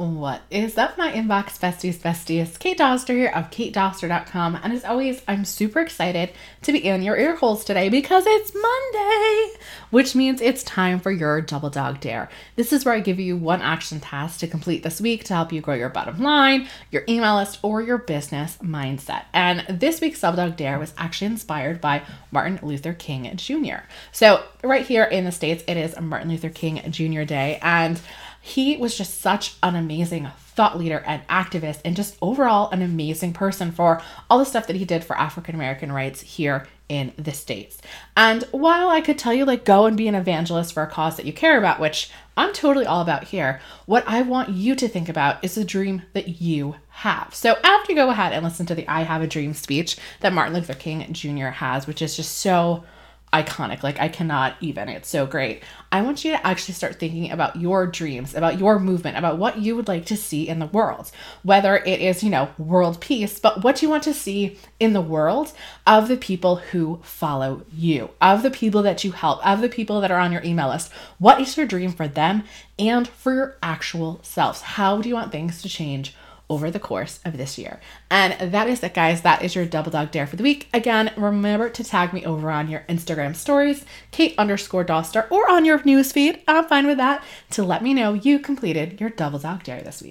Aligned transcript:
What 0.00 0.40
is 0.50 0.78
up, 0.78 0.96
my 0.96 1.12
inbox 1.12 1.58
besties, 1.58 1.98
besties? 1.98 2.58
Kate 2.58 2.78
Doster 2.78 3.14
here 3.14 3.30
of 3.34 3.50
katedoster.com. 3.50 4.58
And 4.62 4.72
as 4.72 4.82
always, 4.82 5.20
I'm 5.28 5.44
super 5.44 5.78
excited 5.80 6.30
to 6.62 6.72
be 6.72 6.86
in 6.86 7.02
your 7.02 7.18
ear 7.18 7.36
holes 7.36 7.66
today 7.66 7.90
because 7.90 8.24
it's 8.26 8.54
Monday, 8.54 9.60
which 9.90 10.14
means 10.14 10.40
it's 10.40 10.62
time 10.62 11.00
for 11.00 11.10
your 11.10 11.42
double 11.42 11.68
dog 11.68 12.00
dare. 12.00 12.30
This 12.56 12.72
is 12.72 12.86
where 12.86 12.94
I 12.94 13.00
give 13.00 13.20
you 13.20 13.36
one 13.36 13.60
action 13.60 14.00
task 14.00 14.40
to 14.40 14.46
complete 14.46 14.82
this 14.82 15.02
week 15.02 15.24
to 15.24 15.34
help 15.34 15.52
you 15.52 15.60
grow 15.60 15.74
your 15.74 15.90
bottom 15.90 16.22
line, 16.22 16.66
your 16.90 17.02
email 17.06 17.36
list, 17.36 17.58
or 17.62 17.82
your 17.82 17.98
business 17.98 18.56
mindset. 18.62 19.24
And 19.34 19.66
this 19.68 20.00
week's 20.00 20.22
double 20.22 20.38
dog 20.38 20.56
dare 20.56 20.78
was 20.78 20.94
actually 20.96 21.26
inspired 21.26 21.78
by 21.78 22.04
Martin 22.30 22.58
Luther 22.62 22.94
King 22.94 23.36
Jr. 23.36 23.80
So, 24.12 24.44
right 24.64 24.86
here 24.86 25.04
in 25.04 25.26
the 25.26 25.32
States, 25.32 25.62
it 25.68 25.76
is 25.76 26.00
Martin 26.00 26.30
Luther 26.30 26.48
King 26.48 26.90
Jr. 26.90 27.24
Day. 27.24 27.58
And 27.60 28.00
he 28.40 28.76
was 28.76 28.96
just 28.96 29.20
such 29.20 29.56
an 29.62 29.76
amazing 29.76 30.28
thought 30.38 30.78
leader 30.78 31.02
and 31.06 31.26
activist, 31.28 31.80
and 31.84 31.96
just 31.96 32.16
overall 32.20 32.70
an 32.70 32.82
amazing 32.82 33.32
person 33.32 33.70
for 33.72 34.02
all 34.28 34.38
the 34.38 34.44
stuff 34.44 34.66
that 34.66 34.76
he 34.76 34.84
did 34.84 35.04
for 35.04 35.16
African 35.16 35.54
American 35.54 35.92
rights 35.92 36.20
here 36.20 36.66
in 36.88 37.12
the 37.16 37.32
States. 37.32 37.78
And 38.16 38.42
while 38.50 38.88
I 38.88 39.00
could 39.00 39.16
tell 39.16 39.32
you, 39.32 39.44
like, 39.44 39.64
go 39.64 39.86
and 39.86 39.96
be 39.96 40.08
an 40.08 40.14
evangelist 40.14 40.74
for 40.74 40.82
a 40.82 40.88
cause 40.88 41.16
that 41.16 41.24
you 41.24 41.32
care 41.32 41.56
about, 41.56 41.78
which 41.78 42.10
I'm 42.36 42.52
totally 42.52 42.84
all 42.84 43.00
about 43.00 43.24
here, 43.24 43.60
what 43.86 44.04
I 44.06 44.22
want 44.22 44.48
you 44.48 44.74
to 44.74 44.88
think 44.88 45.08
about 45.08 45.42
is 45.44 45.54
the 45.54 45.64
dream 45.64 46.02
that 46.14 46.40
you 46.40 46.74
have. 46.88 47.34
So 47.34 47.56
after 47.62 47.92
you 47.92 47.96
go 47.96 48.10
ahead 48.10 48.32
and 48.32 48.44
listen 48.44 48.66
to 48.66 48.74
the 48.74 48.88
I 48.88 49.02
Have 49.02 49.22
a 49.22 49.26
Dream 49.26 49.54
speech 49.54 49.96
that 50.20 50.32
Martin 50.32 50.54
Luther 50.54 50.74
King 50.74 51.12
Jr. 51.12 51.48
has, 51.48 51.86
which 51.86 52.02
is 52.02 52.16
just 52.16 52.38
so 52.38 52.84
iconic. 53.32 53.82
Like 53.82 54.00
I 54.00 54.08
cannot 54.08 54.56
even. 54.60 54.88
It's 54.88 55.08
so 55.08 55.26
great. 55.26 55.62
I 55.92 56.02
want 56.02 56.24
you 56.24 56.32
to 56.32 56.46
actually 56.46 56.74
start 56.74 56.98
thinking 56.98 57.30
about 57.30 57.56
your 57.56 57.86
dreams, 57.86 58.34
about 58.34 58.58
your 58.58 58.78
movement, 58.78 59.16
about 59.16 59.38
what 59.38 59.58
you 59.58 59.76
would 59.76 59.88
like 59.88 60.06
to 60.06 60.16
see 60.16 60.48
in 60.48 60.58
the 60.58 60.66
world. 60.66 61.10
Whether 61.42 61.76
it 61.76 62.00
is, 62.00 62.22
you 62.22 62.30
know, 62.30 62.50
world 62.58 63.00
peace, 63.00 63.38
but 63.38 63.62
what 63.62 63.82
you 63.82 63.88
want 63.88 64.02
to 64.04 64.14
see 64.14 64.58
in 64.78 64.92
the 64.92 65.00
world 65.00 65.52
of 65.86 66.08
the 66.08 66.16
people 66.16 66.56
who 66.56 67.00
follow 67.02 67.64
you, 67.72 68.10
of 68.20 68.42
the 68.42 68.50
people 68.50 68.82
that 68.82 69.04
you 69.04 69.12
help, 69.12 69.44
of 69.46 69.60
the 69.60 69.68
people 69.68 70.00
that 70.00 70.10
are 70.10 70.20
on 70.20 70.32
your 70.32 70.42
email 70.42 70.68
list. 70.68 70.92
What 71.18 71.40
is 71.40 71.56
your 71.56 71.66
dream 71.66 71.92
for 71.92 72.08
them 72.08 72.44
and 72.78 73.06
for 73.06 73.34
your 73.34 73.56
actual 73.62 74.20
selves? 74.22 74.62
How 74.62 75.00
do 75.00 75.08
you 75.08 75.14
want 75.14 75.32
things 75.32 75.62
to 75.62 75.68
change? 75.68 76.14
Over 76.50 76.70
the 76.70 76.78
course 76.78 77.20
of 77.24 77.38
this 77.38 77.56
year. 77.56 77.80
And 78.10 78.52
that 78.52 78.68
is 78.68 78.82
it, 78.82 78.92
guys. 78.92 79.22
That 79.22 79.42
is 79.42 79.54
your 79.54 79.64
double 79.64 79.92
dog 79.92 80.10
dare 80.10 80.26
for 80.26 80.36
the 80.36 80.42
week. 80.42 80.68
Again, 80.74 81.12
remember 81.16 81.70
to 81.70 81.84
tag 81.84 82.12
me 82.12 82.26
over 82.26 82.50
on 82.50 82.68
your 82.68 82.84
Instagram 82.88 83.34
stories, 83.34 83.86
Kate 84.10 84.34
underscore 84.36 84.84
Doster, 84.84 85.30
or 85.30 85.50
on 85.50 85.64
your 85.64 85.78
newsfeed. 85.78 86.40
I'm 86.46 86.66
fine 86.66 86.86
with 86.86 86.98
that 86.98 87.22
to 87.50 87.62
let 87.62 87.82
me 87.82 87.94
know 87.94 88.12
you 88.12 88.38
completed 88.38 89.00
your 89.00 89.10
double 89.10 89.38
dog 89.38 89.62
dare 89.62 89.80
this 89.80 90.02
week. 90.02 90.08